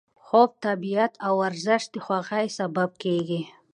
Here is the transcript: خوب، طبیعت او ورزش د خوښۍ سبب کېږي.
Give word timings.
خوب، 0.25 0.49
طبیعت 0.65 1.13
او 1.25 1.33
ورزش 1.43 1.83
د 1.93 1.95
خوښۍ 2.05 2.45
سبب 2.57 2.89
کېږي. 3.03 3.41